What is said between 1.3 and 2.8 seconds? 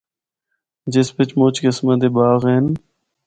مُچ قسماں دے باغ ہن۔